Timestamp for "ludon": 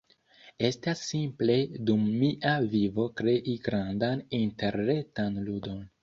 5.49-5.85